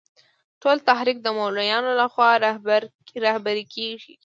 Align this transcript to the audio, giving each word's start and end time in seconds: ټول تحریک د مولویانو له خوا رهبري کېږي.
ټول 0.61 0.77
تحریک 0.89 1.17
د 1.23 1.27
مولویانو 1.37 1.91
له 1.99 2.05
خوا 2.13 2.29
رهبري 3.25 3.65
کېږي. 3.75 4.13